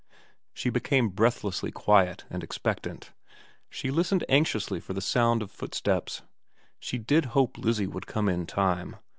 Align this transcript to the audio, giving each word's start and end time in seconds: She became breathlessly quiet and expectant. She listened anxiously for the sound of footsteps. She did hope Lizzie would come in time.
She 0.51 0.71
became 0.71 1.09
breathlessly 1.09 1.71
quiet 1.71 2.23
and 2.31 2.43
expectant. 2.43 3.11
She 3.69 3.91
listened 3.91 4.25
anxiously 4.27 4.79
for 4.79 4.93
the 4.93 4.99
sound 4.99 5.43
of 5.43 5.51
footsteps. 5.51 6.23
She 6.79 6.97
did 6.97 7.25
hope 7.37 7.55
Lizzie 7.59 7.85
would 7.85 8.07
come 8.07 8.27
in 8.27 8.47
time. 8.47 8.95